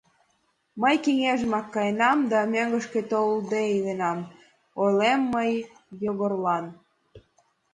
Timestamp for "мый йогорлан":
5.33-6.65